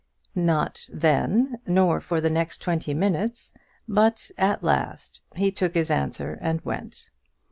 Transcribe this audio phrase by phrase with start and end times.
[0.33, 3.53] Not then, nor for the next twenty minutes,
[3.87, 7.11] but at last he took his answer and went.